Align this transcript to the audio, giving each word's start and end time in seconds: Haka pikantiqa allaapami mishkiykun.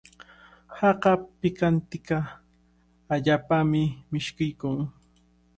Haka 0.79 1.11
pikantiqa 1.39 2.17
allaapami 3.13 3.81
mishkiykun. 4.11 4.77